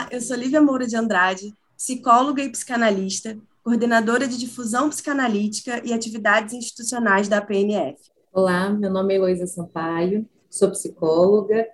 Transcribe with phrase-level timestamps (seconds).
[0.00, 5.92] Olá, eu sou Lívia Moura de Andrade, psicóloga e psicanalista, coordenadora de difusão psicanalítica e
[5.92, 7.98] atividades institucionais da PNF.
[8.32, 11.66] Olá, meu nome é Heloísa Sampaio, sou psicóloga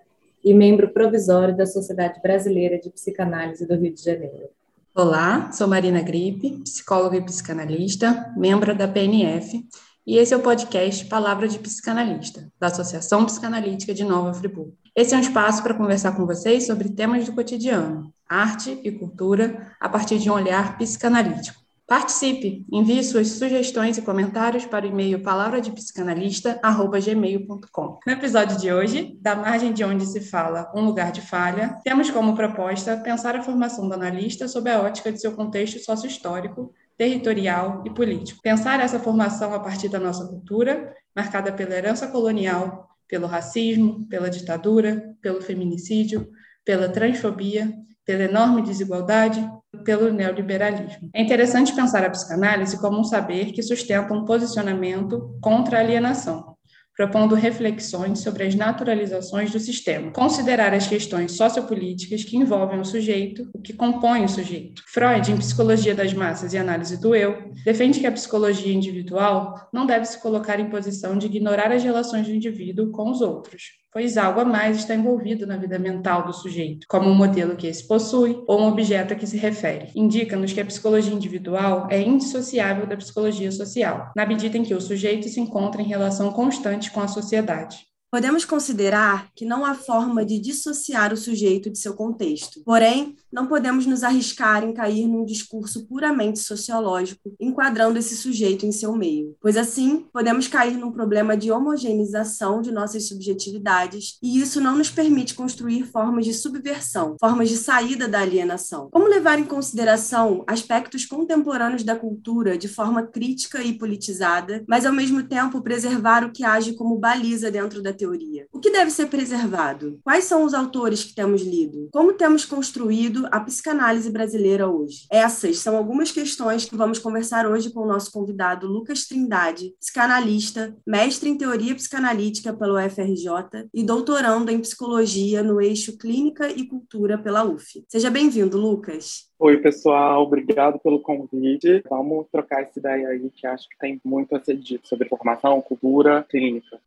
[0.42, 4.48] e membro provisório da Sociedade Brasileira de Psicanálise do Rio de Janeiro.
[4.92, 9.64] Olá, sou Marina Gripe, psicóloga e psicanalista, membro da PNF,
[10.04, 14.76] e esse é o podcast Palavra de Psicanalista, da Associação Psicanalítica de Nova Friburgo.
[14.96, 19.72] Esse é um espaço para conversar com vocês sobre temas do cotidiano, arte e cultura,
[19.80, 21.66] a partir de um olhar psicanalítico.
[21.86, 22.66] Participe!
[22.72, 27.98] Envie suas sugestões e comentários para o e-mail palavradepsicanalista.gmail.com.
[28.04, 32.10] No episódio de hoje, da margem de onde se fala um lugar de falha, temos
[32.10, 37.84] como proposta pensar a formação do analista sob a ótica de seu contexto sócio-histórico, territorial
[37.86, 38.42] e político.
[38.42, 44.28] Pensar essa formação a partir da nossa cultura, marcada pela herança colonial, pelo racismo, pela
[44.28, 46.28] ditadura, pelo feminicídio,
[46.64, 47.72] pela transfobia,
[48.06, 49.44] pela enorme desigualdade,
[49.84, 51.10] pelo neoliberalismo.
[51.12, 56.56] É interessante pensar a psicanálise como um saber que sustenta um posicionamento contra a alienação,
[56.96, 63.50] propondo reflexões sobre as naturalizações do sistema, considerar as questões sociopolíticas que envolvem o sujeito,
[63.52, 64.82] o que compõe o sujeito.
[64.86, 69.84] Freud, em Psicologia das Massas e Análise do Eu, defende que a psicologia individual não
[69.84, 73.64] deve se colocar em posição de ignorar as relações do indivíduo com os outros,
[73.96, 77.66] pois algo a mais está envolvido na vida mental do sujeito, como um modelo que
[77.66, 79.90] esse possui ou um objeto a que se refere.
[79.94, 84.80] Indica-nos que a psicologia individual é indissociável da psicologia social, na medida em que o
[84.82, 87.86] sujeito se encontra em relação constante com a sociedade.
[88.16, 92.62] Podemos considerar que não há forma de dissociar o sujeito de seu contexto.
[92.64, 98.72] Porém, não podemos nos arriscar em cair num discurso puramente sociológico, enquadrando esse sujeito em
[98.72, 104.62] seu meio, pois assim podemos cair num problema de homogeneização de nossas subjetividades, e isso
[104.62, 108.88] não nos permite construir formas de subversão, formas de saída da alienação.
[108.90, 114.92] Como levar em consideração aspectos contemporâneos da cultura de forma crítica e politizada, mas ao
[114.94, 118.05] mesmo tempo preservar o que age como baliza dentro da teoria.
[118.52, 119.98] O que deve ser preservado?
[120.02, 121.88] Quais são os autores que temos lido?
[121.92, 125.06] Como temos construído a psicanálise brasileira hoje?
[125.10, 130.76] Essas são algumas questões que vamos conversar hoje com o nosso convidado Lucas Trindade, psicanalista,
[130.86, 137.18] mestre em teoria psicanalítica pelo UFRJ e doutorando em psicologia no eixo Clínica e Cultura
[137.18, 137.84] pela UF.
[137.88, 139.26] Seja bem-vindo, Lucas.
[139.38, 141.82] Oi, pessoal, obrigado pelo convite.
[141.90, 145.60] Vamos trocar essa ideia aí que acho que tem muito a ser dito sobre formação,
[145.60, 146.80] cultura, clínica.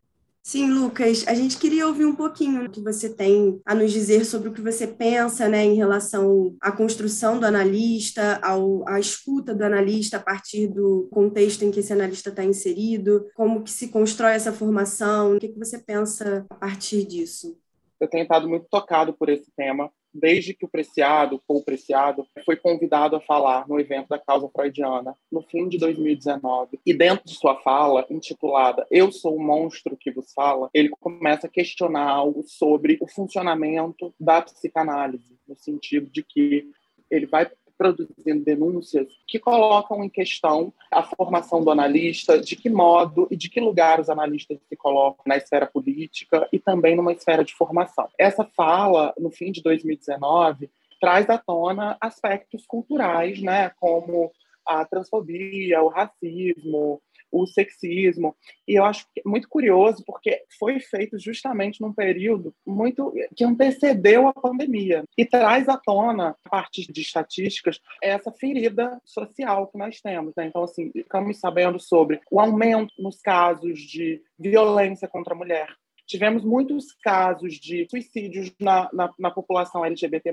[0.50, 4.26] Sim, Lucas, a gente queria ouvir um pouquinho o que você tem a nos dizer
[4.26, 9.54] sobre o que você pensa né, em relação à construção do analista, ao, à escuta
[9.54, 13.90] do analista a partir do contexto em que esse analista está inserido, como que se
[13.90, 17.56] constrói essa formação, o que, que você pensa a partir disso?
[18.00, 22.56] Eu tenho estado muito tocado por esse tema, desde que o Preciado, Paul Preciado, foi
[22.56, 26.80] convidado a falar no evento da causa freudiana, no fim de 2019.
[26.86, 31.48] E dentro de sua fala, intitulada Eu Sou o Monstro que Vos Fala, ele começa
[31.48, 36.70] a questionar algo sobre o funcionamento da psicanálise, no sentido de que
[37.10, 37.50] ele vai
[37.80, 43.50] produzindo denúncias que colocam em questão a formação do analista, de que modo e de
[43.50, 48.10] que lugar os analistas se colocam na esfera política e também numa esfera de formação.
[48.18, 50.70] Essa fala, no fim de 2019,
[51.00, 54.30] traz à tona aspectos culturais, né, como
[54.66, 57.02] a transfobia, o racismo,
[57.32, 58.36] o sexismo.
[58.68, 64.34] E eu acho muito curioso porque foi feito justamente num período muito que antecedeu a
[64.34, 70.34] pandemia e traz à tona, a partir de estatísticas, essa ferida social que nós temos.
[70.36, 70.48] Né?
[70.48, 75.68] Então, assim, ficamos sabendo sobre o aumento nos casos de violência contra a mulher.
[76.06, 80.32] Tivemos muitos casos de suicídios na, na, na população LGBT+.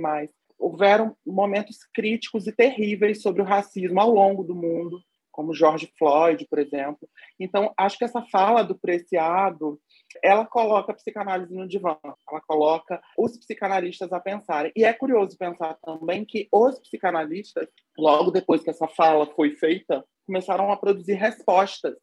[0.58, 4.98] Houveram momentos críticos e terríveis sobre o racismo ao longo do mundo
[5.36, 7.06] como George Floyd, por exemplo.
[7.38, 9.78] Então, acho que essa fala do Preciado,
[10.24, 14.72] ela coloca a psicanálise no divã, ela coloca os psicanalistas a pensarem.
[14.74, 17.68] E é curioso pensar também que os psicanalistas,
[17.98, 21.94] logo depois que essa fala foi feita, começaram a produzir respostas,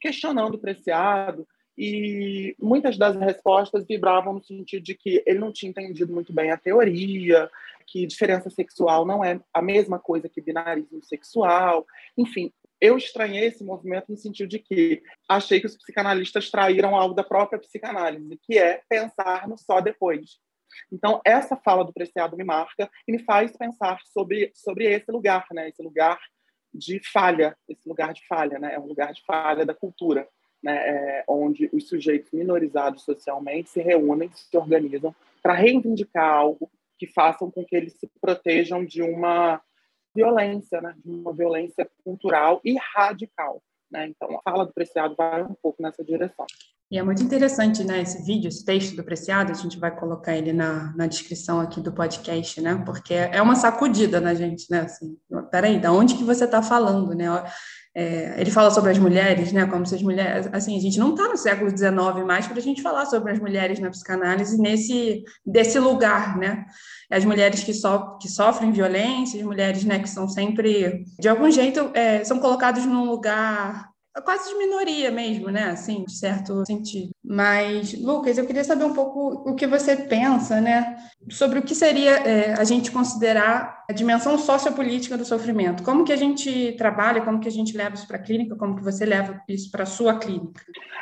[0.00, 1.44] questionando o Preciado,
[1.78, 6.50] e muitas das respostas vibravam no sentido de que ele não tinha entendido muito bem
[6.50, 7.50] a teoria,
[7.86, 11.84] que diferença sexual não é a mesma coisa que binarismo sexual.
[12.16, 12.50] Enfim,
[12.80, 17.24] eu estranhei esse movimento no sentido de que achei que os psicanalistas traíram algo da
[17.24, 20.38] própria psicanálise, que é pensar no só depois.
[20.92, 25.46] Então, essa fala do Preciado me marca e me faz pensar sobre, sobre esse lugar,
[25.52, 25.68] né?
[25.68, 26.18] esse lugar
[26.72, 28.74] de falha, esse lugar de falha, né?
[28.74, 30.28] é um lugar de falha da cultura,
[30.62, 30.76] né?
[30.76, 37.50] É, onde os sujeitos minorizados socialmente se reúnem, se organizam para reivindicar algo que façam
[37.50, 39.60] com que eles se protejam de uma
[40.16, 40.94] violência, né?
[41.04, 43.62] de uma violência cultural e radical.
[43.90, 44.08] Né?
[44.08, 46.46] Então, a fala do Preciado vai um pouco nessa direção.
[46.90, 50.36] E é muito interessante, né, esse vídeo, esse texto do Preciado, a gente vai colocar
[50.36, 54.82] ele na, na descrição aqui do podcast, né, porque é uma sacudida na gente, né,
[54.82, 55.18] assim,
[55.50, 57.26] peraí, da onde que você está falando, né,
[57.98, 61.14] é, ele fala sobre as mulheres, né, como se as mulheres, assim, a gente não
[61.14, 61.96] está no século XIX
[62.26, 66.66] mais para a gente falar sobre as mulheres na psicanálise nesse, desse lugar, né,
[67.10, 71.50] as mulheres que, so, que sofrem violência, as mulheres, né, que são sempre, de algum
[71.50, 73.88] jeito, é, são colocadas num lugar
[74.22, 75.64] quase de minoria mesmo, né?
[75.64, 77.10] Assim, de certo sentido.
[77.24, 80.96] Mas, Lucas, eu queria saber um pouco o que você pensa, né?
[81.30, 85.82] Sobre o que seria é, a gente considerar a dimensão sociopolítica do sofrimento.
[85.82, 88.76] Como que a gente trabalha, como que a gente leva isso para a clínica, como
[88.76, 90.60] que você leva isso para a sua clínica?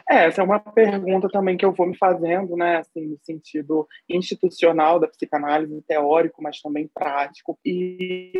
[0.09, 2.79] É, essa é uma pergunta também que eu vou me fazendo, né?
[2.79, 7.59] Assim, no sentido institucional da psicanálise, teórico, mas também prático.
[7.65, 8.33] E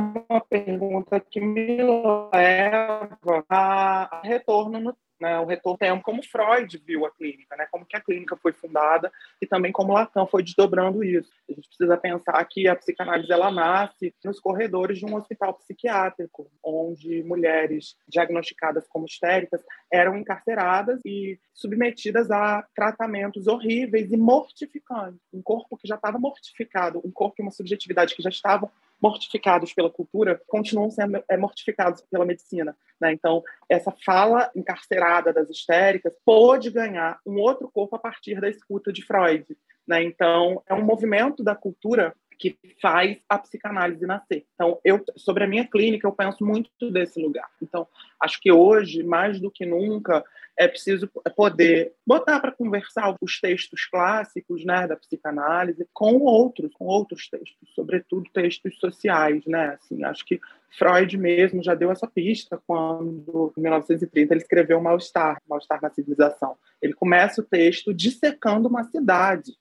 [0.00, 7.04] uma pergunta que me leva a retorno no né, o retorno tempo, como Freud viu
[7.04, 9.10] a clínica, né, como que a clínica foi fundada
[9.40, 11.30] e também como Lacan foi desdobrando isso.
[11.48, 16.50] A gente precisa pensar que a psicanálise ela nasce nos corredores de um hospital psiquiátrico,
[16.62, 25.20] onde mulheres diagnosticadas como histéricas eram encarceradas e submetidas a tratamentos horríveis e mortificantes.
[25.32, 29.72] Um corpo que já estava mortificado, um corpo e uma subjetividade que já estavam mortificados
[29.72, 32.76] pela cultura continuam sendo é, mortificados pela medicina.
[33.00, 33.12] Né?
[33.12, 38.92] Então, essa fala encarcerada das histéricas pôde ganhar um outro corpo a partir da escuta
[38.92, 39.46] de Freud.
[39.86, 40.02] Né?
[40.02, 44.46] Então, é um movimento da cultura que faz a psicanálise nascer.
[44.54, 47.50] Então, eu sobre a minha clínica, eu penso muito desse lugar.
[47.60, 47.86] Então,
[48.20, 50.24] acho que hoje, mais do que nunca,
[50.56, 56.86] é preciso poder botar para conversar os textos clássicos, né, da psicanálise com outros, com
[56.86, 59.78] outros textos, sobretudo textos sociais, né?
[59.80, 60.40] Assim, acho que
[60.76, 66.56] Freud mesmo já deu essa pista quando, em 1930, ele escreveu Mal-Estar, Mal-Estar na Civilização.
[66.82, 69.56] Ele começa o texto dissecando uma cidade,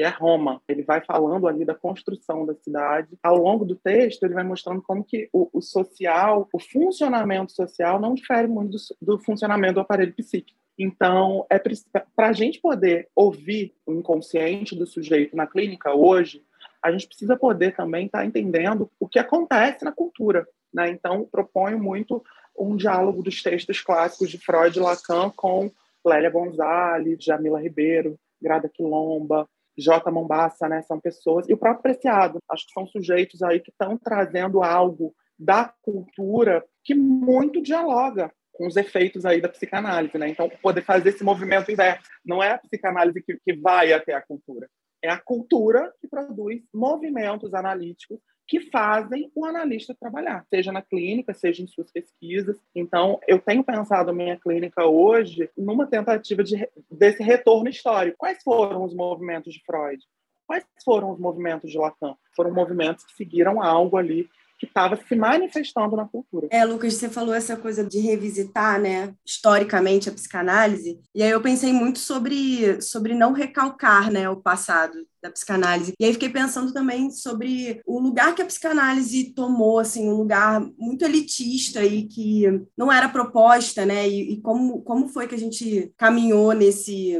[0.00, 0.62] que é Roma.
[0.66, 3.18] Ele vai falando ali da construção da cidade.
[3.22, 8.00] Ao longo do texto, ele vai mostrando como que o, o social, o funcionamento social
[8.00, 10.58] não difere muito do, do funcionamento do aparelho psíquico.
[10.78, 16.42] Então, é para a gente poder ouvir o inconsciente do sujeito na clínica hoje,
[16.82, 20.48] a gente precisa poder também estar tá entendendo o que acontece na cultura.
[20.72, 20.88] Né?
[20.88, 22.24] Então, proponho muito
[22.58, 25.70] um diálogo dos textos clássicos de Freud e Lacan com
[26.02, 29.46] Lélia Gonzalez, Jamila Ribeiro, Grada Quilomba,
[29.78, 30.10] J.
[30.10, 30.82] Mombassa, né?
[30.82, 32.38] São pessoas e o próprio Preciado.
[32.48, 38.66] Acho que são sujeitos aí que estão trazendo algo da cultura que muito dialoga com
[38.66, 40.28] os efeitos aí da psicanálise, né?
[40.28, 42.02] Então, poder fazer esse movimento inverso.
[42.24, 44.68] Não é a psicanálise que, que vai até a cultura.
[45.02, 48.20] É a cultura que produz movimentos analíticos
[48.50, 52.60] que fazem o analista trabalhar, seja na clínica, seja em suas pesquisas.
[52.74, 58.16] Então, eu tenho pensado a minha clínica hoje numa tentativa de, desse retorno histórico.
[58.18, 60.02] Quais foram os movimentos de Freud?
[60.48, 62.16] Quais foram os movimentos de Lacan?
[62.34, 64.28] Foram movimentos que seguiram algo ali
[64.60, 66.46] que estava se manifestando na cultura.
[66.50, 71.40] É, Lucas, você falou essa coisa de revisitar, né, historicamente a psicanálise, e aí eu
[71.40, 75.94] pensei muito sobre, sobre não recalcar, né, o passado da psicanálise.
[75.98, 80.60] E aí fiquei pensando também sobre o lugar que a psicanálise tomou, assim, um lugar
[80.78, 82.44] muito elitista e que
[82.76, 87.16] não era proposta, né, e, e como, como foi que a gente caminhou nesse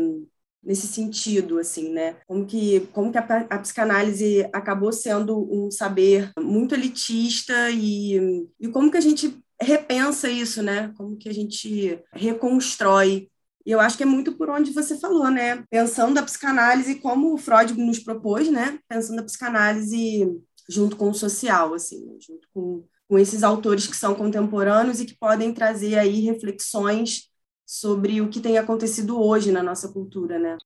[0.63, 2.17] nesse sentido, assim, né?
[2.27, 8.69] Como que, como que a, a, psicanálise acabou sendo um saber muito elitista e, e
[8.69, 10.93] como que a gente repensa isso, né?
[10.97, 13.29] Como que a gente reconstrói
[13.65, 15.63] e eu acho que é muito por onde você falou, né?
[15.71, 18.79] Pensando a psicanálise como o Freud nos propôs, né?
[18.89, 20.27] Pensando a psicanálise
[20.69, 25.19] junto com o social, assim, junto com, com esses autores que são contemporâneos e que
[25.19, 27.30] podem trazer aí reflexões
[27.71, 30.59] sobre o que tem acontecido hoje na nossa cultura, né?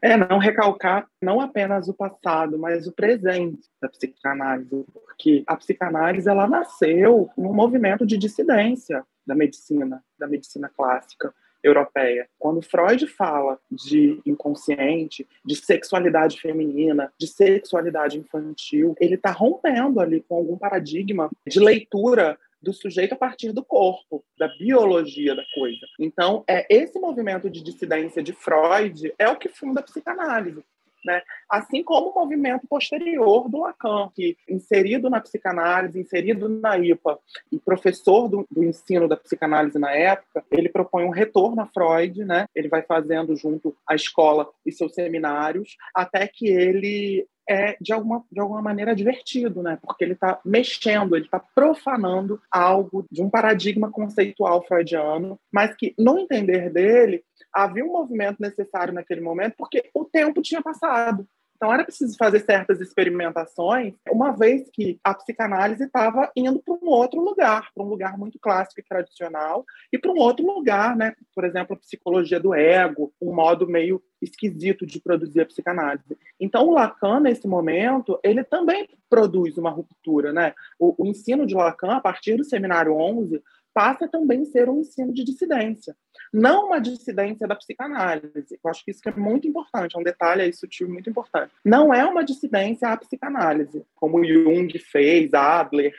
[0.00, 6.28] É, não recalcar não apenas o passado, mas o presente da psicanálise, porque a psicanálise
[6.28, 12.28] ela nasceu num movimento de dissidência da medicina, da medicina clássica europeia.
[12.38, 20.20] Quando Freud fala de inconsciente, de sexualidade feminina, de sexualidade infantil, ele está rompendo ali
[20.20, 25.86] com algum paradigma de leitura do sujeito a partir do corpo, da biologia da coisa.
[26.00, 30.64] Então, é esse movimento de dissidência de Freud é o que funda a psicanálise.
[31.04, 31.20] Né?
[31.50, 37.18] Assim como o movimento posterior do Lacan, que inserido na psicanálise, inserido na IPA
[37.52, 42.24] e professor do, do, ensino da psicanálise na época, ele propõe um retorno a Freud,
[42.24, 42.46] né?
[42.54, 48.24] ele vai fazendo junto à escola e seus seminários, até que ele é de alguma,
[48.30, 49.78] de alguma maneira divertido, né?
[49.82, 55.94] Porque ele está mexendo, ele está profanando algo de um paradigma conceitual freudiano, mas que,
[55.98, 57.22] no entender dele,
[57.54, 61.26] havia um movimento necessário naquele momento porque o tempo tinha passado.
[61.56, 66.88] Então era preciso fazer certas experimentações, uma vez que a psicanálise estava indo para um
[66.88, 71.14] outro lugar, para um lugar muito clássico e tradicional, e para um outro lugar, né?
[71.34, 76.18] Por exemplo, a psicologia do ego, um modo meio esquisito de produzir a psicanálise.
[76.40, 80.54] Então, o Lacan, nesse momento, ele também produz uma ruptura, né?
[80.78, 83.40] O, o ensino de Lacan, a partir do Seminário 11,
[83.74, 85.96] passa também a ser um ensino de dissidência.
[86.32, 88.58] Não uma dissidência da psicanálise.
[88.62, 91.52] Eu acho que isso é muito importante, é um detalhe aí sutil muito importante.
[91.64, 95.94] Não é uma dissidência à psicanálise, como Jung fez, Adler.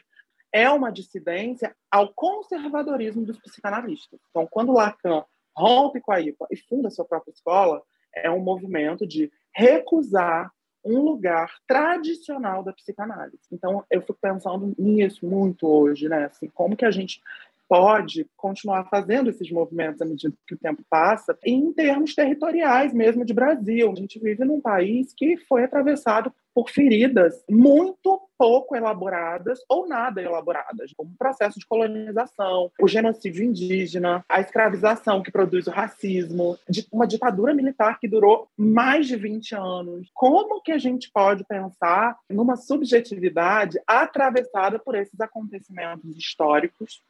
[0.52, 4.20] É uma dissidência ao conservadorismo dos psicanalistas.
[4.30, 5.24] Então, quando Lacan
[5.56, 10.52] rompe com a IPA e funda sua própria escola, é um movimento de recusar
[10.86, 13.40] um lugar tradicional da psicanálise.
[13.52, 16.26] Então, eu fico pensando nisso muito hoje, né?
[16.26, 17.22] Assim, como que a gente
[17.68, 23.26] pode continuar fazendo esses movimentos à medida que o tempo passa, em termos territoriais mesmo
[23.26, 23.92] de Brasil.
[23.92, 30.22] A gente vive num país que foi atravessado por feridas muito pouco elaboradas ou nada
[30.22, 36.58] elaboradas, como o processo de colonização, o genocídio indígena, a escravização que produz o racismo,
[36.92, 40.10] uma ditadura militar que durou mais de 20 anos.
[40.14, 47.02] Como que a gente pode pensar numa subjetividade atravessada por esses acontecimentos históricos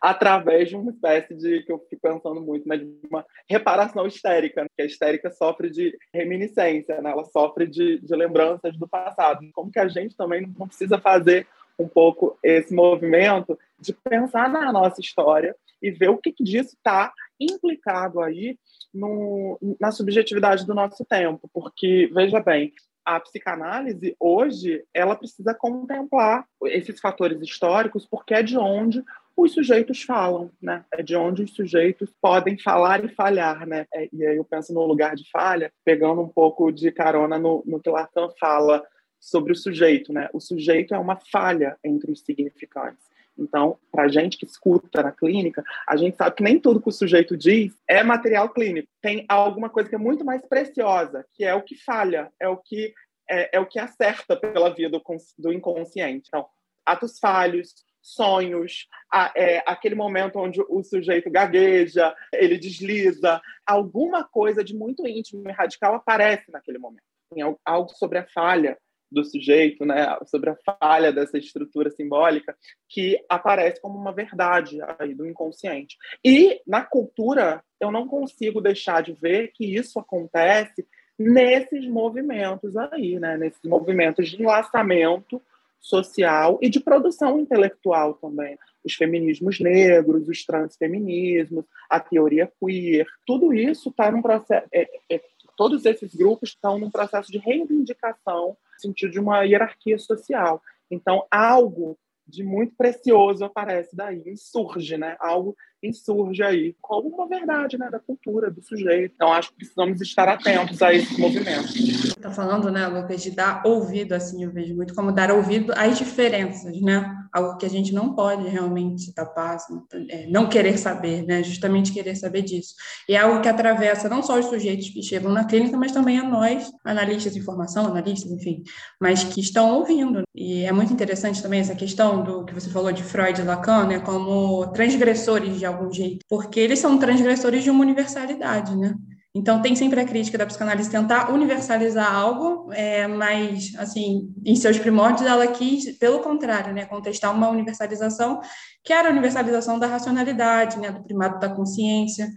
[0.00, 4.62] através de uma espécie de, que eu fico pensando muito, né, de uma reparação histérica,
[4.62, 9.40] né, que a histérica sofre de reminiscência, né, ela sofre de, de lembranças do passado.
[9.52, 11.46] Como que a gente também não precisa fazer
[11.78, 16.74] um pouco esse movimento de pensar na nossa história e ver o que, que disso
[16.74, 18.58] está implicado aí
[18.92, 22.72] no, na subjetividade do nosso tempo, porque, veja bem,
[23.04, 29.04] a psicanálise hoje ela precisa contemplar esses fatores históricos porque é de onde
[29.36, 30.84] os sujeitos falam, né?
[30.90, 33.86] É de onde os sujeitos podem falar e falhar, né?
[33.92, 37.62] É, e aí eu penso no lugar de falha, pegando um pouco de carona no,
[37.66, 38.82] no que Lacan fala
[39.20, 40.28] sobre o sujeito, né?
[40.32, 43.04] O sujeito é uma falha entre os significantes.
[43.38, 46.88] Então, para a gente que escuta na clínica, a gente sabe que nem tudo que
[46.88, 48.88] o sujeito diz é material clínico.
[49.02, 52.56] Tem alguma coisa que é muito mais preciosa, que é o que falha, é o
[52.56, 52.94] que
[53.28, 55.02] é, é o que acerta pela via do,
[55.38, 56.28] do inconsciente.
[56.28, 56.46] Então,
[56.86, 57.74] atos falhos,
[58.06, 65.06] sonhos, a, é, aquele momento onde o sujeito gagueja, ele desliza, alguma coisa de muito
[65.06, 67.02] íntimo e radical aparece naquele momento.
[67.34, 68.78] Tem algo sobre a falha
[69.10, 72.56] do sujeito, né, sobre a falha dessa estrutura simbólica
[72.88, 75.96] que aparece como uma verdade aí do inconsciente.
[76.24, 80.86] E na cultura eu não consigo deixar de ver que isso acontece
[81.18, 85.42] nesses movimentos aí, né, nesses movimentos de enlaçamento
[85.86, 88.58] social e de produção intelectual também.
[88.84, 94.66] Os feminismos negros, os transfeminismos, a teoria queer, tudo isso está num processo.
[94.72, 95.20] É, é,
[95.56, 100.60] todos esses grupos estão num processo de reivindicação no sentido de uma hierarquia social.
[100.90, 105.16] Então, algo de muito precioso aparece daí, surge, né?
[105.20, 109.12] Algo insurge aí como uma verdade, né, da cultura do sujeito.
[109.14, 111.76] Então acho que precisamos estar atentos a esse movimento.
[111.76, 115.98] Está falando, né, Lucas, de dar ouvido, assim, eu vejo muito como dar ouvido às
[115.98, 117.15] diferenças, né?
[117.32, 119.80] Algo que a gente não pode realmente tapar, assim,
[120.10, 121.42] é, não querer saber, né?
[121.42, 122.74] Justamente querer saber disso.
[123.08, 126.18] E é algo que atravessa não só os sujeitos que chegam na clínica, mas também
[126.18, 128.62] a nós, analistas de informação, analistas, enfim,
[129.00, 130.22] mas que estão ouvindo.
[130.34, 133.86] E é muito interessante também essa questão do que você falou de Freud e Lacan,
[133.86, 138.94] né, como transgressores de algum jeito, porque eles são transgressores de uma universalidade, né?
[139.38, 144.78] Então, tem sempre a crítica da psicanálise tentar universalizar algo, é, mas, assim, em seus
[144.78, 148.40] primórdios, ela quis, pelo contrário, né, contestar uma universalização,
[148.82, 152.30] que era a universalização da racionalidade, né, do primado da consciência,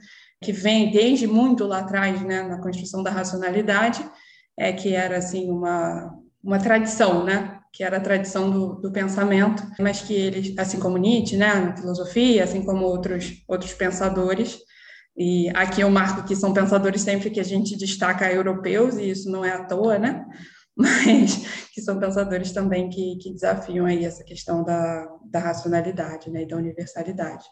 [0.43, 4.05] que vem desde muito lá atrás, né, na construção da racionalidade,
[4.57, 6.13] é, que era, assim, uma,
[6.43, 10.97] uma tradição, né, que era a tradição do, do, pensamento, mas que eles, assim como
[10.97, 14.59] Nietzsche, né, na filosofia, assim como outros, outros pensadores,
[15.19, 19.29] e aqui eu marco que são pensadores sempre que a gente destaca europeus, e isso
[19.29, 20.25] não é à toa, né?
[20.77, 26.43] Mas que são pensadores também que, que desafiam aí essa questão da, da racionalidade né,
[26.43, 27.43] e da universalidade.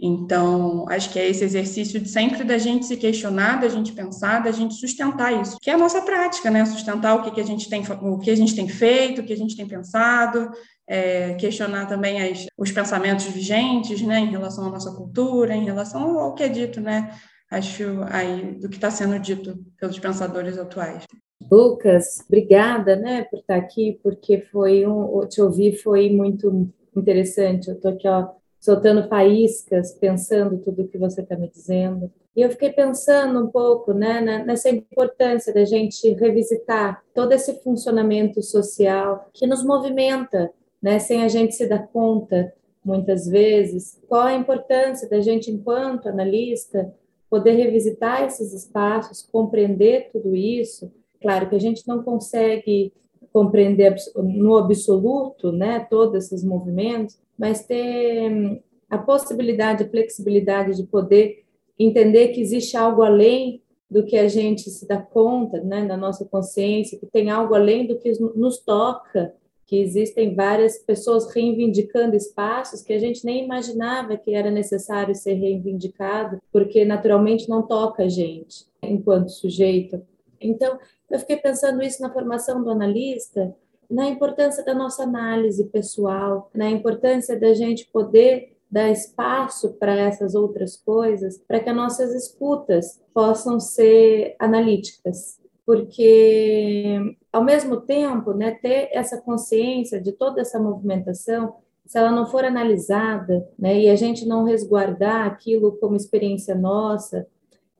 [0.00, 4.40] Então, acho que é esse exercício de sempre da gente se questionar, da gente pensar,
[4.44, 6.64] da gente sustentar isso, que é a nossa prática, né?
[6.64, 9.32] Sustentar o que, que a gente tem, o que a gente tem feito, o que
[9.32, 10.52] a gente tem pensado,
[10.88, 16.18] é, questionar também as, os pensamentos vigentes, né, em relação à nossa cultura, em relação
[16.18, 17.14] ao que é dito, né?
[17.50, 21.04] Acho aí do que está sendo dito pelos pensadores atuais.
[21.50, 27.68] Lucas, obrigada, né, por estar aqui, porque foi um, te ouvir foi muito interessante.
[27.68, 28.28] Eu estou aqui, ó,
[28.58, 32.10] soltando faíscas, pensando tudo o que você está me dizendo.
[32.34, 38.42] E eu fiquei pensando um pouco, né, nessa importância da gente revisitar todo esse funcionamento
[38.42, 40.50] social que nos movimenta,
[40.82, 42.52] né, sem a gente se dar conta,
[42.84, 46.94] muitas vezes, qual a importância da gente, enquanto analista,
[47.28, 50.90] poder revisitar esses espaços, compreender tudo isso?
[51.20, 52.92] Claro que a gente não consegue
[53.32, 60.84] compreender no absoluto, né, todos esses movimentos, mas ter hum, a possibilidade, a flexibilidade de
[60.84, 61.44] poder
[61.78, 66.24] entender que existe algo além do que a gente se dá conta, né, na nossa
[66.24, 69.34] consciência, que tem algo além do que nos toca,
[69.68, 75.34] que existem várias pessoas reivindicando espaços que a gente nem imaginava que era necessário ser
[75.34, 80.00] reivindicado, porque naturalmente não toca a gente enquanto sujeito.
[80.40, 80.78] Então,
[81.10, 83.54] eu fiquei pensando isso na formação do analista,
[83.90, 90.34] na importância da nossa análise pessoal, na importância da gente poder dar espaço para essas
[90.34, 98.52] outras coisas, para que as nossas escutas possam ser analíticas, porque ao mesmo tempo, né,
[98.52, 103.94] ter essa consciência de toda essa movimentação, se ela não for analisada, né, e a
[103.94, 107.26] gente não resguardar aquilo como experiência nossa,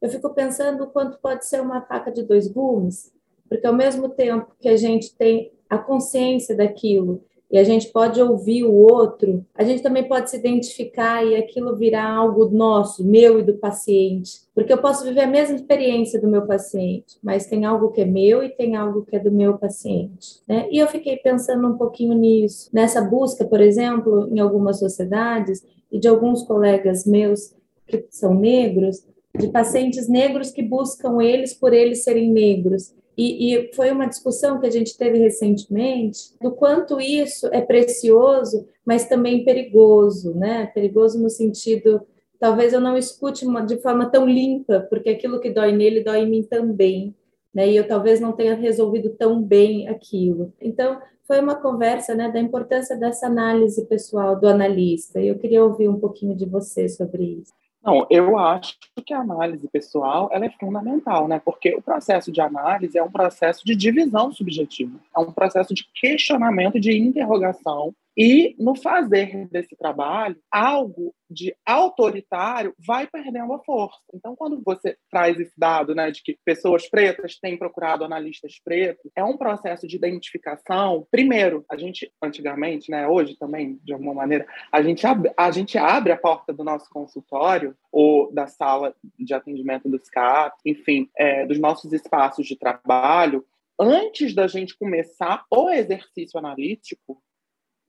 [0.03, 3.11] eu fico pensando o quanto pode ser uma faca de dois gumes,
[3.49, 8.21] porque ao mesmo tempo que a gente tem a consciência daquilo e a gente pode
[8.21, 13.39] ouvir o outro, a gente também pode se identificar e aquilo virar algo nosso, meu
[13.39, 14.41] e do paciente.
[14.55, 18.05] Porque eu posso viver a mesma experiência do meu paciente, mas tem algo que é
[18.05, 20.41] meu e tem algo que é do meu paciente.
[20.47, 20.69] Né?
[20.71, 25.99] E eu fiquei pensando um pouquinho nisso, nessa busca, por exemplo, em algumas sociedades e
[25.99, 27.55] de alguns colegas meus
[27.87, 29.07] que são negros,
[29.39, 34.61] de pacientes negros que buscam eles por eles serem negros e, e, foi uma discussão
[34.61, 40.67] que a gente teve recentemente do quanto isso é precioso, mas também perigoso, né?
[40.67, 42.01] Perigoso no sentido,
[42.39, 46.21] talvez eu não escute uma, de forma tão limpa, porque aquilo que dói nele dói
[46.21, 47.13] em mim também,
[47.53, 47.69] né?
[47.69, 50.55] E eu talvez não tenha resolvido tão bem aquilo.
[50.61, 55.21] Então, foi uma conversa, né, da importância dessa análise pessoal do analista.
[55.21, 57.53] E eu queria ouvir um pouquinho de você sobre isso.
[57.83, 61.41] Não, eu acho que a análise pessoal ela é fundamental, né?
[61.45, 65.87] Porque o processo de análise é um processo de divisão subjetiva, é um processo de
[65.95, 74.01] questionamento, de interrogação e no fazer desse trabalho, algo de autoritário vai perdendo a força.
[74.13, 79.09] Então, quando você traz esse dado né, de que pessoas pretas têm procurado analistas pretos,
[79.15, 81.07] é um processo de identificação.
[81.13, 85.79] Primeiro, a gente, antigamente, né, hoje também, de alguma maneira, a gente, abre, a gente
[85.79, 91.47] abre a porta do nosso consultório ou da sala de atendimento dos CAP, enfim, é,
[91.47, 93.47] dos nossos espaços de trabalho,
[93.79, 97.23] antes da gente começar o exercício analítico,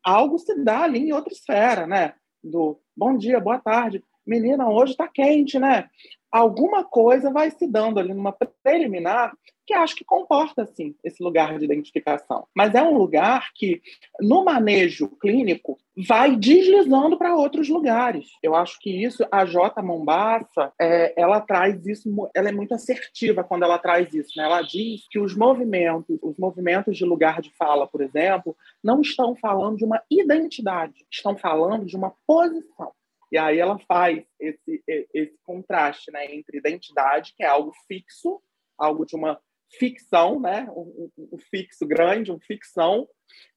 [0.03, 2.13] algo se dá ali em outra esfera, né?
[2.43, 5.89] Do bom dia, boa tarde, menina, hoje está quente, né?
[6.31, 9.33] Alguma coisa vai se dando ali numa preliminar
[9.69, 12.47] que acho que comporta, sim, esse lugar de identificação.
[12.55, 13.79] Mas é um lugar que,
[14.19, 18.31] no manejo clínico, vai deslizando para outros lugares.
[18.41, 19.79] Eu acho que isso, a J.
[19.83, 24.31] Mombassa, é, ela traz isso, ela é muito assertiva quando ela traz isso.
[24.35, 24.43] Né?
[24.43, 29.35] Ela diz que os movimentos, os movimentos de lugar de fala, por exemplo, não estão
[29.35, 32.91] falando de uma identidade, estão falando de uma posição.
[33.31, 38.41] E aí ela faz esse, esse contraste né, entre identidade, que é algo fixo,
[38.75, 40.67] algo de uma ficção, né?
[40.75, 43.07] Um, um, um, fixo grande, uma ficção,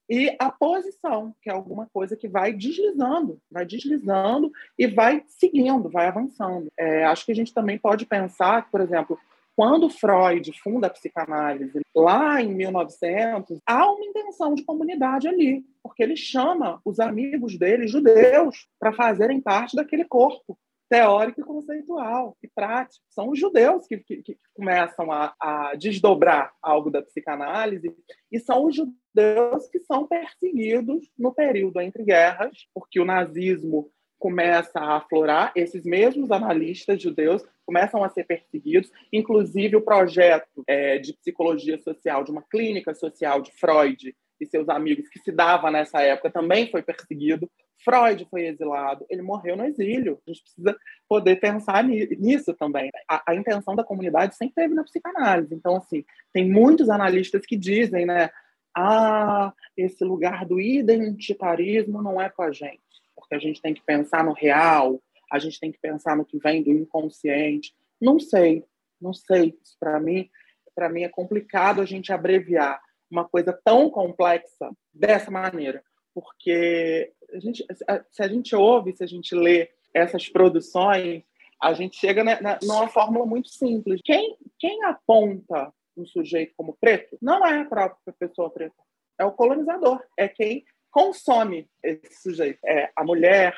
[0.09, 5.89] e a posição, que é alguma coisa que vai deslizando, vai deslizando e vai seguindo,
[5.89, 6.67] vai avançando.
[6.77, 9.17] É, acho que a gente também pode pensar, por exemplo,
[9.55, 16.03] quando Freud funda a psicanálise, lá em 1900, há uma intenção de comunidade ali, porque
[16.03, 20.57] ele chama os amigos dele, judeus, para fazerem parte daquele corpo
[20.93, 23.03] teórico e conceitual e prático.
[23.09, 27.91] São os judeus que, que, que começam a, a, desdobrar algo da psicanálise
[28.31, 34.79] e são os judeus que são perseguidos no período entre guerras, porque o nazismo começa
[34.79, 41.13] a aflorar, esses mesmos analistas judeus começam a ser perseguidos, inclusive o projeto é, de
[41.13, 46.01] psicologia social, de uma clínica social de Freud, e seus amigos que se dava nessa
[46.01, 47.49] época também foi perseguido.
[47.83, 50.19] Freud foi exilado, ele morreu no exílio.
[50.25, 52.89] A gente precisa poder pensar nisso também.
[53.09, 55.53] A, a, intenção da comunidade sempre teve na psicanálise.
[55.53, 58.29] Então, assim, tem muitos analistas que dizem, né?
[58.75, 62.81] Ah, esse lugar do identitarismo não é com a gente,
[63.15, 64.99] porque a gente tem que pensar no real,
[65.31, 67.75] a gente tem que pensar no que vem do inconsciente.
[68.01, 68.63] Não sei,
[68.99, 69.55] não sei.
[69.79, 70.29] Para mim,
[70.73, 72.81] para mim é complicado a gente abreviar
[73.13, 77.65] uma coisa tão complexa dessa maneira, porque a gente,
[78.11, 81.23] se a gente ouve, se a gente lê essas produções,
[81.61, 84.01] a gente chega na, na, numa fórmula muito simples.
[84.03, 88.75] Quem, quem aponta um sujeito como preto não é a própria pessoa preta,
[89.19, 93.55] é o colonizador, é quem consome esse sujeito, é a mulher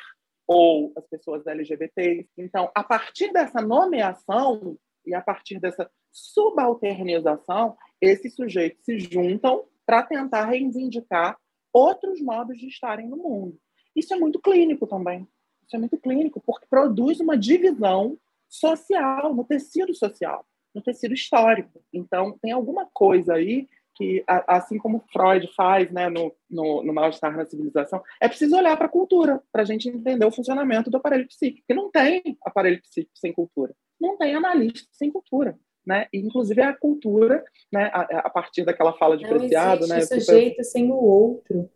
[0.48, 2.30] ou as pessoas LGBTs.
[2.38, 10.02] Então, a partir dessa nomeação e a partir dessa subalternização, esses sujeitos se juntam para
[10.02, 11.38] tentar reivindicar
[11.74, 13.60] outros modos de estarem no mundo.
[13.94, 15.28] Isso é muito clínico também.
[15.66, 21.84] Isso é muito clínico, porque produz uma divisão social, no tecido social, no tecido histórico.
[21.92, 27.36] Então, tem alguma coisa aí que, assim como Freud faz né, no, no, no Mal-Estar
[27.36, 30.98] na Civilização, é preciso olhar para a cultura, para a gente entender o funcionamento do
[30.98, 31.66] aparelho psíquico.
[31.66, 33.74] Porque não tem aparelho psíquico sem cultura.
[34.00, 36.08] Não tem analista sem cultura né?
[36.12, 37.92] E, inclusive a cultura, né?
[37.94, 40.02] A, a partir daquela fala de não Preciado, né?
[40.02, 41.70] sujeito sem o outro.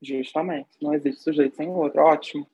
[0.00, 2.00] Justamente, não existe sujeito sem o outro.
[2.02, 2.46] Ótimo.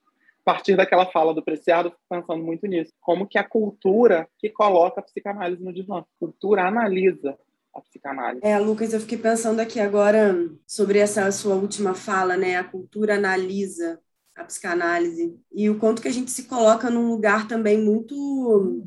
[0.45, 2.93] A partir daquela fala do Preciado, pensando muito nisso.
[3.01, 6.01] Como que a cultura que coloca a psicanálise no divã.
[6.01, 7.39] A cultura analisa
[7.75, 8.45] a psicanálise.
[8.45, 10.35] É, Lucas, eu fiquei pensando aqui agora
[10.67, 12.57] sobre essa sua última fala, né?
[12.57, 14.01] A cultura analisa
[14.37, 18.83] a psicanálise e o quanto que a gente se coloca num lugar também muito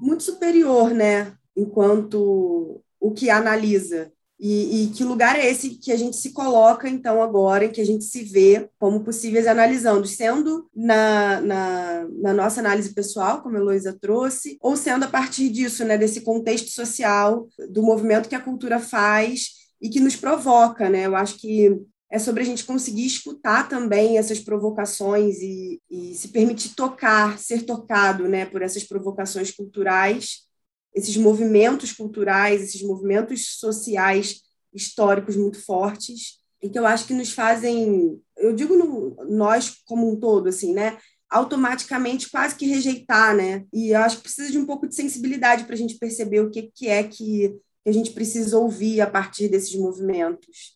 [0.00, 1.32] muito superior, né?
[1.56, 4.12] Enquanto o que analisa.
[4.38, 7.80] E, e, que lugar é esse que a gente se coloca, então, agora, em que
[7.80, 13.56] a gente se vê como possíveis analisando, sendo na, na, na nossa análise pessoal, como
[13.56, 18.34] a Heloísa trouxe, ou sendo a partir disso, né, desse contexto social, do movimento que
[18.34, 21.06] a cultura faz e que nos provoca, né?
[21.06, 21.74] Eu acho que
[22.10, 27.64] é sobre a gente conseguir escutar também essas provocações e, e, se permitir tocar, ser
[27.64, 30.46] tocado né, por essas provocações culturais,
[30.94, 34.42] esses movimentos culturais, esses movimentos sociais
[34.72, 40.10] históricos muito fortes, e que eu acho que nos fazem, eu digo no, nós como
[40.10, 40.98] um todo, assim, né?
[41.28, 43.64] automaticamente quase que rejeitar, né?
[43.72, 46.50] E eu acho que precisa de um pouco de sensibilidade para a gente perceber o
[46.50, 47.48] que, que é que,
[47.82, 50.75] que a gente precisa ouvir a partir desses movimentos.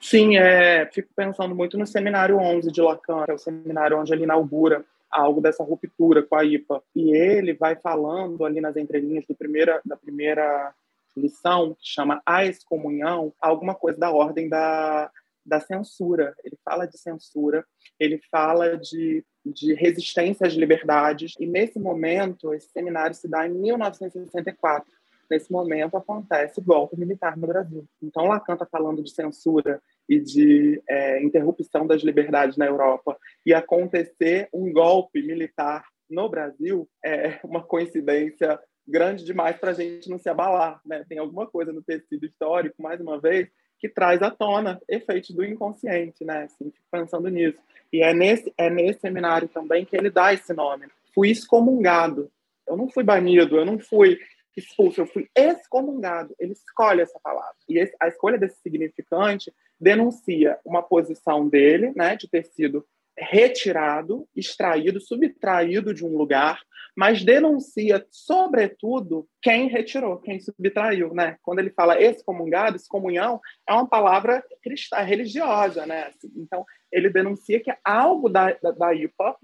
[0.00, 4.12] Sim, é, fico pensando muito no seminário 11 de Lacan, que é o seminário onde
[4.12, 6.82] ele inaugura algo dessa ruptura com a IPA.
[6.94, 10.74] E ele vai falando ali nas entrelinhas do primeira, da primeira
[11.16, 15.10] lição, que chama A Excomunhão, alguma coisa da ordem da,
[15.46, 16.34] da censura.
[16.44, 17.64] Ele fala de censura,
[17.98, 21.34] ele fala de, de resistência às liberdades.
[21.38, 24.92] E nesse momento, esse seminário se dá em 1964
[25.30, 27.86] nesse momento acontece o golpe militar no Brasil.
[28.02, 33.54] Então, Lacan está falando de censura e de é, interrupção das liberdades na Europa e
[33.54, 40.18] acontecer um golpe militar no Brasil é uma coincidência grande demais para a gente não
[40.18, 40.80] se abalar.
[40.84, 41.04] Né?
[41.08, 45.44] Tem alguma coisa no tecido histórico, mais uma vez, que traz à tona efeitos do
[45.44, 46.44] inconsciente, né?
[46.44, 47.58] Assim, pensando nisso.
[47.92, 50.86] E é nesse, é nesse seminário também que ele dá esse nome.
[51.14, 52.30] Fui excomungado.
[52.66, 54.18] Eu não fui banido, eu não fui
[54.56, 56.34] expulso, eu fui excomungado.
[56.38, 57.54] Ele escolhe essa palavra.
[57.68, 62.86] E a escolha desse significante denuncia uma posição dele, né, de ter sido
[63.16, 66.60] retirado, extraído, subtraído de um lugar,
[66.96, 71.36] mas denuncia, sobretudo, quem retirou, quem subtraiu, né?
[71.42, 76.12] Quando ele fala excomungado, excomunhão é uma palavra cristã, religiosa, né?
[76.36, 79.36] Então, ele denuncia que algo da, da, da IPA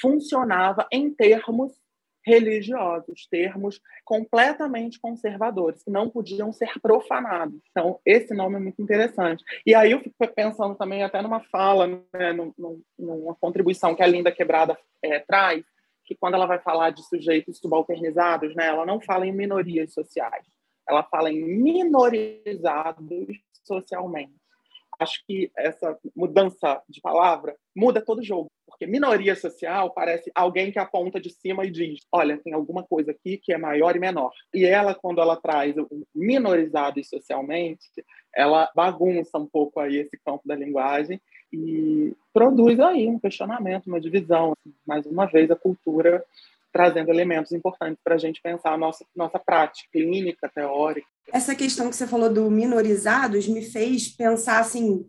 [0.00, 1.72] funcionava em termos
[2.24, 7.60] religiosos, termos completamente conservadores, que não podiam ser profanados.
[7.70, 9.44] Então, esse nome é muito interessante.
[9.66, 12.32] E aí eu fico pensando também até numa fala, né,
[12.98, 15.64] numa contribuição que a Linda Quebrada é, traz,
[16.04, 20.46] que quando ela vai falar de sujeitos subalternizados, né, ela não fala em minorias sociais,
[20.88, 24.41] ela fala em minorizados socialmente
[25.02, 30.72] acho que essa mudança de palavra muda todo o jogo, porque minoria social parece alguém
[30.72, 34.00] que aponta de cima e diz: olha, tem alguma coisa aqui que é maior e
[34.00, 34.32] menor.
[34.54, 37.86] E ela, quando ela traz o minorizado socialmente,
[38.34, 41.20] ela bagunça um pouco aí esse campo da linguagem
[41.52, 44.54] e produz aí um questionamento, uma divisão.
[44.86, 46.24] Mais uma vez, a cultura
[46.72, 51.06] trazendo elementos importantes para a gente pensar a nossa, nossa prática clínica, teórica.
[51.32, 55.06] Essa questão que você falou do minorizados me fez pensar assim,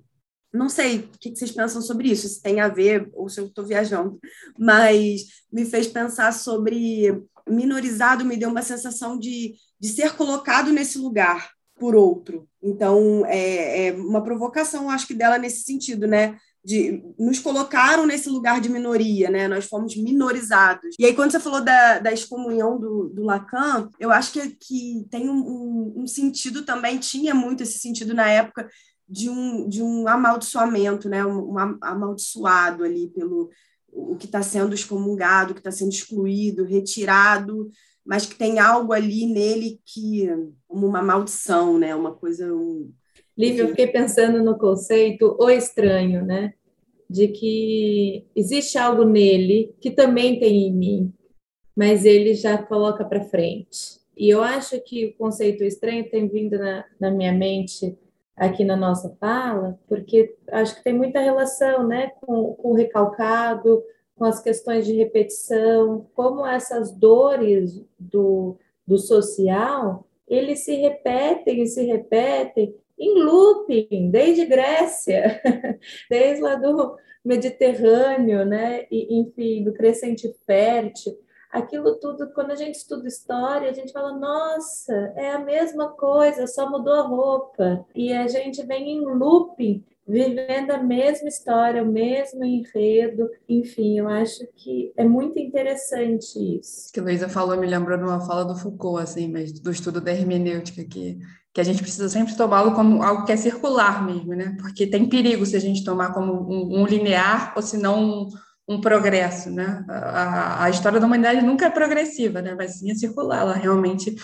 [0.53, 3.47] não sei o que vocês pensam sobre isso, se tem a ver ou se eu
[3.47, 4.19] estou viajando,
[4.57, 10.97] mas me fez pensar sobre minorizado, me deu uma sensação de, de ser colocado nesse
[10.97, 12.47] lugar por outro.
[12.61, 16.37] Então, é, é uma provocação, acho que dela nesse sentido, né?
[16.63, 19.47] De nos colocaram nesse lugar de minoria, né?
[19.47, 20.95] Nós fomos minorizados.
[20.97, 25.05] E aí, quando você falou da, da excomunhão do, do Lacan, eu acho que, que
[25.11, 28.69] tem um, um, sentido também, tinha muito esse sentido na época
[29.07, 31.25] de um, de um amaldiçoamento, né?
[31.25, 33.49] Um, um amaldiçoado ali pelo
[33.95, 37.69] o que está sendo excomungado, o que está sendo excluído, retirado,
[38.05, 40.27] mas que tem algo ali nele que
[40.67, 41.93] como uma maldição, né?
[41.93, 42.91] Uma coisa um,
[43.37, 46.53] Lívia, eu fiquei pensando no conceito o estranho, né?
[47.09, 51.13] De que existe algo nele que também tem em mim,
[51.75, 53.99] mas ele já coloca para frente.
[54.15, 57.97] E eu acho que o conceito estranho tem vindo na, na minha mente
[58.35, 63.83] aqui na nossa fala, porque acho que tem muita relação né, com, com o recalcado,
[64.15, 71.67] com as questões de repetição, como essas dores do, do social, eles se repetem e
[71.67, 75.41] se repetem em looping, desde Grécia,
[76.09, 78.85] desde lá do Mediterrâneo, né?
[78.91, 81.17] E, enfim, do crescente fértil.
[81.51, 86.47] Aquilo tudo, quando a gente estuda história, a gente fala, nossa, é a mesma coisa,
[86.47, 87.85] só mudou a roupa.
[87.93, 93.29] E a gente vem em looping vivendo a mesma história, o mesmo enredo.
[93.47, 96.91] Enfim, eu acho que é muito interessante isso.
[96.91, 100.01] Que a Luísa falou me lembrou de uma fala do Foucault, assim, mas do estudo
[100.01, 101.19] da hermenêutica, que,
[101.53, 104.55] que a gente precisa sempre tomá-lo como algo que é circular mesmo, né?
[104.59, 108.29] Porque tem perigo se a gente tomar como um, um linear ou se não um,
[108.67, 109.85] um progresso, né?
[109.87, 112.55] A, a, história da humanidade nunca é progressiva, né?
[112.55, 114.15] Vai sim é circular, ela realmente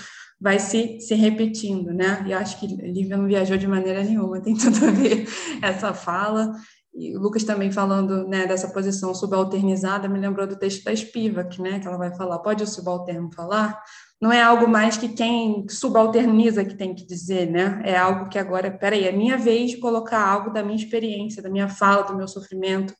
[0.41, 2.23] vai se, se repetindo, né?
[2.25, 5.27] E acho que Lívia não viajou de maneira nenhuma, tem tudo a ver
[5.61, 6.51] essa fala.
[6.93, 11.61] E o Lucas também falando né, dessa posição subalternizada, me lembrou do texto da Spivak,
[11.61, 13.81] né, que ela vai falar, pode o subalterno falar?
[14.21, 17.81] Não é algo mais que quem subalterniza que tem que dizer, né?
[17.85, 21.49] É algo que agora, peraí, é minha vez de colocar algo da minha experiência, da
[21.49, 22.93] minha fala, do meu sofrimento.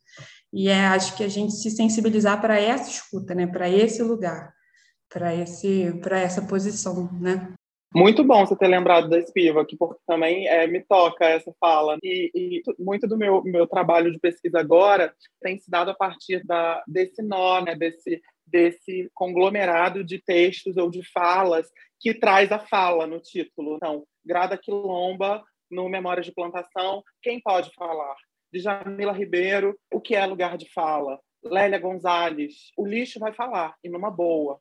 [0.54, 4.54] E é, acho que a gente se sensibilizar para essa escuta, né, para esse lugar
[5.10, 7.54] para esse para essa posição, né?
[7.94, 11.98] Muito bom você ter lembrado da Spivak, porque também é, me toca essa fala.
[12.04, 16.46] E, e, muito do meu, meu trabalho de pesquisa agora tem se dado a partir
[16.46, 21.68] da, desse nó, né, desse, desse conglomerado de textos ou de falas
[22.00, 23.78] que traz a fala no título.
[23.78, 28.16] Então, Grada Quilomba, no Memórias de Plantação, quem pode falar?
[28.54, 31.20] De Jamila Ribeiro, o que é lugar de fala?
[31.44, 34.60] Lélia Gonzalez, o lixo vai falar, e numa boa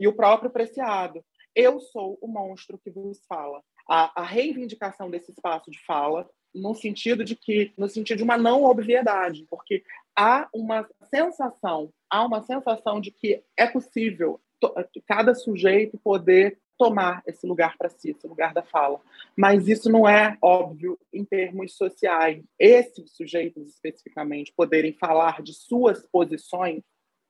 [0.00, 1.22] e o próprio Preciado.
[1.54, 3.62] Eu sou o monstro que vos fala.
[3.88, 8.38] A, a, reivindicação desse espaço de fala, no sentido de que, no sentido de uma
[8.38, 9.82] não obviedade, porque
[10.16, 14.40] há uma sensação, há uma sensação de que é possível
[15.06, 19.00] cada sujeito poder tomar esse lugar para si, esse lugar da fala.
[19.36, 22.42] Mas isso não é óbvio em termos sociais.
[22.58, 26.82] Esses sujeitos, especificamente, poderem falar de suas posições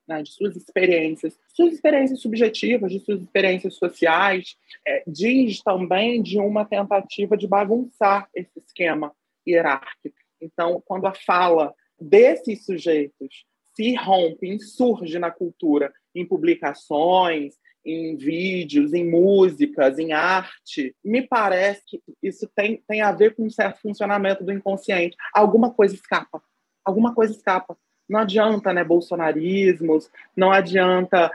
[0.07, 4.55] né, de suas experiências, suas experiências subjetivas, de suas experiências sociais,
[4.87, 9.11] é, diz também de uma tentativa de bagunçar esse esquema
[9.47, 10.15] hierárquico.
[10.41, 18.93] Então, quando a fala desses sujeitos se rompe, insurge na cultura, em publicações, em vídeos,
[18.93, 23.81] em músicas, em arte, me parece que isso tem, tem a ver com um certo
[23.81, 25.15] funcionamento do inconsciente.
[25.33, 26.41] Alguma coisa escapa.
[26.83, 27.77] Alguma coisa escapa.
[28.07, 31.31] Não adianta né, bolsonarismos, não adianta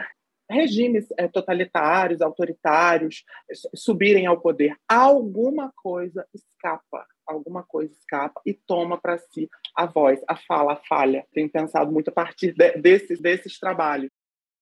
[0.50, 3.24] regimes é, totalitários, autoritários
[3.74, 4.76] subirem ao poder.
[4.88, 10.76] Alguma coisa escapa, alguma coisa escapa e toma para si a voz, a fala, a
[10.76, 11.24] falha.
[11.32, 14.10] Tenho pensado muito a partir de, desses, desses trabalhos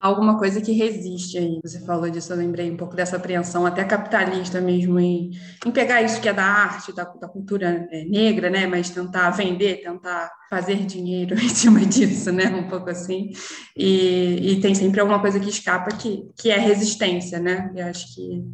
[0.00, 1.61] alguma coisa que resiste aí.
[1.62, 5.30] Você falou disso, eu lembrei um pouco dessa apreensão até capitalista mesmo em,
[5.66, 9.30] em pegar isso que é da arte, da, da cultura é, negra, né, mas tentar
[9.30, 13.30] vender, tentar fazer dinheiro em cima disso, né, um pouco assim.
[13.76, 17.72] E, e tem sempre alguma coisa que escapa que, que é resistência, né?
[17.74, 18.44] Eu acho que,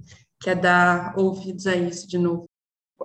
[0.40, 2.48] que é dar ouvidos a isso de novo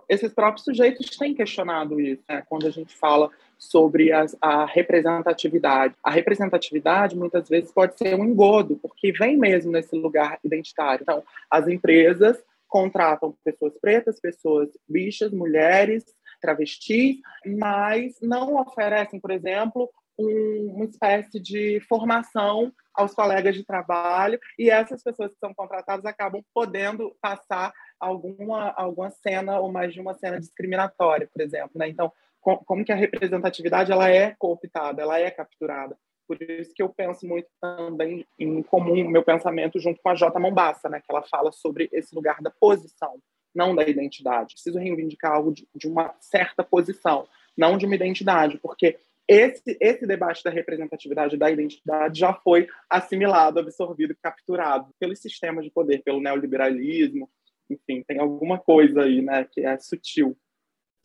[0.08, 2.44] esses próprios sujeitos têm questionado isso, né?
[2.48, 4.10] quando a gente fala sobre
[4.42, 5.94] a representatividade.
[6.02, 11.04] A representatividade, muitas vezes, pode ser um engodo, porque vem mesmo nesse lugar identitário.
[11.04, 16.06] Então, as empresas contratam pessoas pretas, pessoas bichas, mulheres,
[16.40, 24.40] travestis, mas não oferecem, por exemplo, um, uma espécie de formação aos colegas de trabalho
[24.58, 30.02] e essas pessoas que são contratadas acabam podendo passar alguma alguma cena ou mais de
[30.02, 31.88] uma cena discriminatória, por exemplo, né?
[31.88, 35.98] Então, como que a representatividade ela é cooptada, ela é capturada.
[36.28, 40.40] Por isso que eu penso muito também em comum meu pensamento junto com a J.
[40.40, 43.20] Mombassa, né, que ela fala sobre esse lugar da posição,
[43.54, 44.54] não da identidade.
[44.54, 48.98] Preciso reivindicar algo de, de uma certa posição, não de uma identidade, porque
[49.28, 55.72] esse, esse debate da representatividade da identidade já foi assimilado, absorvido, capturado pelos sistemas de
[55.72, 57.30] poder, pelo neoliberalismo,
[57.70, 60.38] enfim, tem alguma coisa aí, né, que é sutil.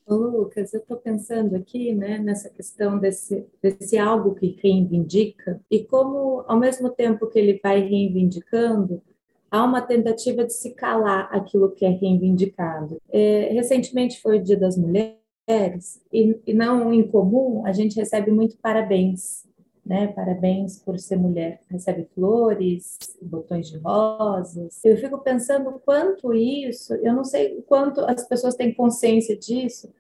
[0.07, 6.45] Lucas, eu estou pensando aqui, né, nessa questão desse, desse algo que reivindica e como,
[6.47, 9.03] ao mesmo tempo que ele vai reivindicando,
[9.51, 13.01] há uma tentativa de se calar aquilo que é reivindicado.
[13.11, 18.59] É, recentemente foi o Dia das Mulheres e, e não incomum, a gente recebe muito
[18.59, 19.47] parabéns,
[19.85, 20.09] né?
[20.09, 21.61] Parabéns por ser mulher.
[21.69, 24.81] Recebe flores, botões de rosas.
[24.85, 29.93] Eu fico pensando quanto isso, eu não sei quanto as pessoas têm consciência disso,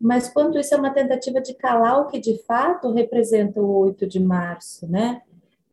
[0.00, 4.06] mas quanto isso é uma tentativa de calar o que de fato representa o 8
[4.06, 5.22] de março, né?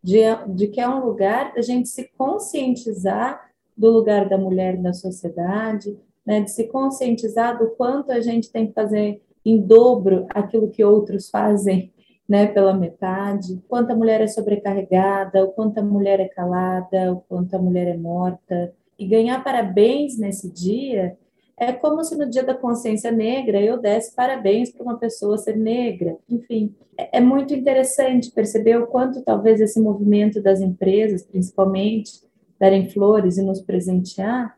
[0.03, 4.93] De, de que é um lugar da gente se conscientizar do lugar da mulher na
[4.93, 10.69] sociedade, né, de se conscientizar do quanto a gente tem que fazer em dobro aquilo
[10.69, 11.91] que outros fazem
[12.27, 17.21] né, pela metade, quanto a mulher é sobrecarregada, o quanto a mulher é calada, o
[17.21, 18.73] quanto a mulher é morta.
[18.99, 21.17] E ganhar parabéns nesse dia
[21.59, 25.57] é como se no dia da consciência negra eu desse parabéns para uma pessoa ser
[25.57, 26.17] negra.
[26.29, 32.21] Enfim, é, é muito interessante perceber o quanto talvez esse movimento das empresas, principalmente,
[32.59, 34.57] darem flores e nos presentear,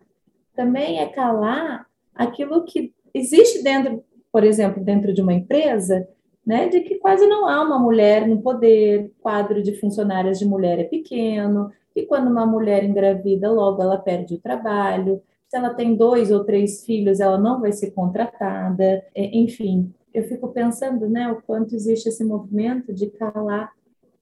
[0.56, 6.08] também é calar aquilo que existe dentro, por exemplo, dentro de uma empresa,
[6.50, 10.80] né, de que quase não há uma mulher no poder, quadro de funcionárias de mulher
[10.80, 15.96] é pequeno, e quando uma mulher engravida, logo ela perde o trabalho, se ela tem
[15.96, 19.94] dois ou três filhos, ela não vai ser contratada, enfim.
[20.12, 23.72] Eu fico pensando, né, o quanto existe esse movimento de calar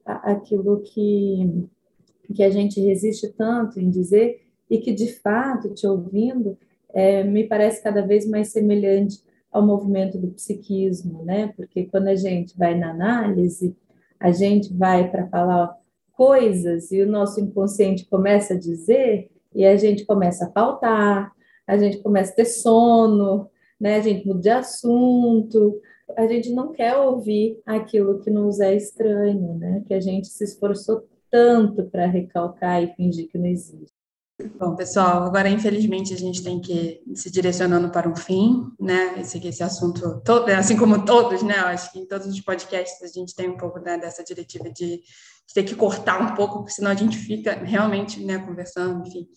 [0.05, 1.65] aquilo que,
[2.35, 6.57] que a gente resiste tanto em dizer e que, de fato, te ouvindo,
[6.93, 11.53] é, me parece cada vez mais semelhante ao movimento do psiquismo, né?
[11.55, 13.75] Porque quando a gente vai na análise,
[14.19, 15.75] a gente vai para falar
[16.13, 21.31] coisas e o nosso inconsciente começa a dizer e a gente começa a faltar,
[21.65, 23.97] a gente começa a ter sono, né?
[23.97, 25.79] A gente muda de assunto,
[26.15, 29.83] a gente não quer ouvir aquilo que nos é estranho, né?
[29.85, 33.96] Que a gente se esforçou tanto para recalcar e fingir que não existe.
[34.59, 39.19] Bom, pessoal, agora infelizmente a gente tem que ir se direcionando para um fim, né?
[39.19, 41.55] Esse, esse assunto, todo, assim como todos, né?
[41.55, 44.97] acho que em todos os podcasts a gente tem um pouco né, dessa diretiva de,
[44.97, 49.27] de, ter que cortar um pouco, porque senão a gente fica realmente né, conversando, enfim,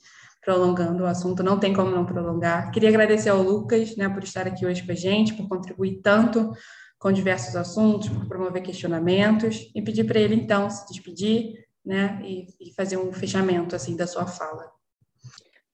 [0.44, 1.42] prolongando o assunto.
[1.42, 2.70] Não tem como não prolongar.
[2.70, 6.52] Queria agradecer ao Lucas, né, por estar aqui hoje com a gente, por contribuir tanto
[6.98, 12.46] com diversos assuntos, por promover questionamentos e pedir para ele então se despedir, né, e,
[12.60, 14.78] e fazer um fechamento assim da sua fala.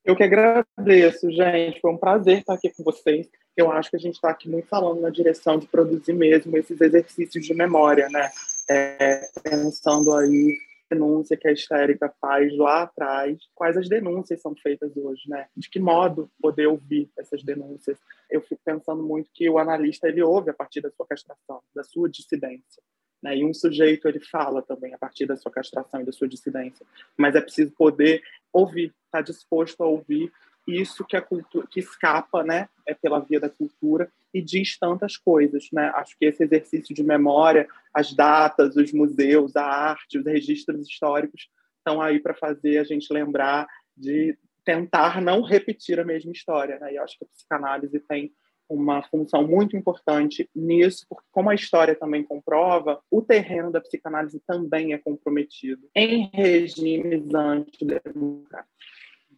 [0.07, 1.81] Eu que agradeço, gente.
[1.81, 3.29] Foi um prazer estar aqui com vocês.
[3.57, 6.81] Eu acho que a gente está aqui muito falando na direção de produzir mesmo esses
[6.81, 8.31] exercícios de memória, né?
[8.71, 10.57] É, pensando aí
[10.89, 15.49] denúncia que a histérica faz lá atrás, quais as denúncias são feitas hoje, né?
[15.57, 17.99] De que modo poder ouvir essas denúncias?
[18.31, 21.83] Eu fico pensando muito que o analista ele ouve a partir da sua castração, da
[21.83, 22.81] sua dissidência.
[23.27, 23.39] Né?
[23.39, 26.87] E um sujeito ele fala também a partir da sua castração e da sua dissidência,
[27.17, 30.33] mas é preciso poder ouvir, estar tá disposto a ouvir
[30.65, 35.17] isso que a cultura que escapa, né, é pela via da cultura e diz tantas
[35.17, 35.93] coisas, né?
[35.95, 41.49] Acho que esse exercício de memória, as datas, os museus, a arte, os registros históricos
[41.79, 46.95] estão aí para fazer a gente lembrar de tentar não repetir a mesma história, né?
[46.95, 48.33] E acho que a psicanálise tem
[48.69, 54.41] uma função muito importante nisso, porque como a história também comprova, o terreno da psicanálise
[54.47, 58.77] também é comprometido em regimes antidemocráticos.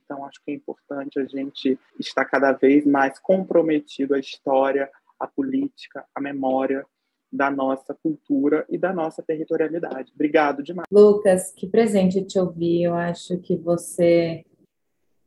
[0.04, 5.26] Então, acho que é importante a gente estar cada vez mais comprometido à história, à
[5.26, 6.86] política, à memória
[7.30, 10.10] da nossa cultura e da nossa territorialidade.
[10.14, 10.86] Obrigado demais.
[10.90, 12.84] Lucas, que presente te ouvir.
[12.84, 14.46] Eu acho que você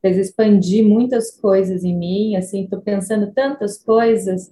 [0.02, 4.52] fez expandir muitas coisas em mim, assim, estou pensando tantas coisas.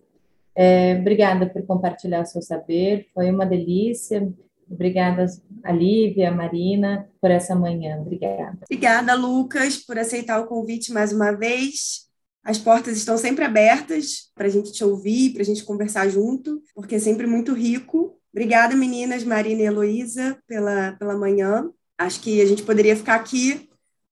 [0.56, 4.32] É, obrigada por compartilhar o seu saber, foi uma delícia.
[4.70, 5.26] Obrigada
[5.64, 7.98] a Lívia, a Marina, por essa manhã.
[8.00, 8.60] Obrigada.
[8.64, 12.08] Obrigada, Lucas, por aceitar o convite mais uma vez.
[12.44, 16.62] As portas estão sempre abertas para a gente te ouvir, para a gente conversar junto,
[16.76, 21.70] porque é sempre muito rico Obrigada, meninas, Marina e Heloísa, pela, pela manhã.
[21.98, 23.69] Acho que a gente poderia ficar aqui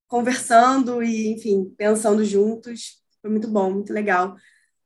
[0.07, 3.01] conversando e, enfim, pensando juntos.
[3.21, 4.35] Foi muito bom, muito legal.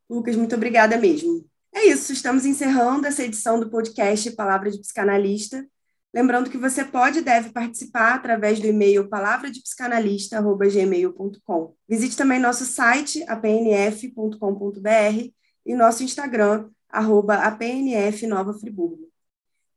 [0.10, 1.46] Lucas, muito obrigada mesmo.
[1.74, 5.66] É isso, estamos encerrando essa edição do podcast Palavra de Psicanalista.
[6.14, 11.74] Lembrando que você pode e deve participar através do e-mail palavradepsicanalista.gmail.com.
[11.88, 15.32] Visite também nosso site, apnf.com.br,
[15.66, 19.10] e nosso Instagram, arroba apnf Nova Friburgo.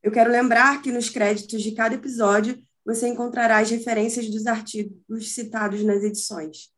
[0.03, 5.33] Eu quero lembrar que nos créditos de cada episódio você encontrará as referências dos artigos
[5.33, 6.69] citados nas edições.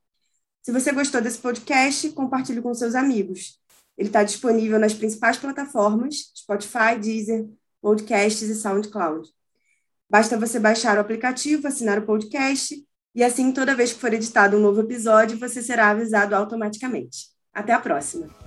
[0.64, 3.60] Se você gostou desse podcast, compartilhe com seus amigos.
[3.97, 7.47] Ele está disponível nas principais plataformas, Spotify, Deezer,
[7.82, 9.30] Podcasts e SoundCloud.
[10.10, 12.76] Basta você baixar o aplicativo, assinar o podcast,
[13.14, 17.30] e assim, toda vez que for editado um novo episódio, você será avisado automaticamente.
[17.51, 18.47] Até a próxima!